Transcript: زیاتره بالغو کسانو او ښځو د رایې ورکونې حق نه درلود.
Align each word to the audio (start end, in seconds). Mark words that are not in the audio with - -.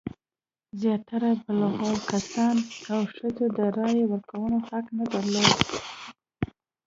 زیاتره 0.79 1.29
بالغو 1.43 1.93
کسانو 2.11 2.63
او 2.91 2.99
ښځو 3.15 3.45
د 3.57 3.59
رایې 3.77 4.03
ورکونې 4.11 4.59
حق 4.67 4.85
نه 4.97 5.05
درلود. 5.13 5.57